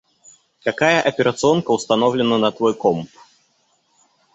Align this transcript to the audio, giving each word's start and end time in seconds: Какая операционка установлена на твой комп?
Какая 0.63 0.99
операционка 0.99 1.69
установлена 1.71 2.39
на 2.39 2.51
твой 2.51 2.73
комп? 2.75 3.11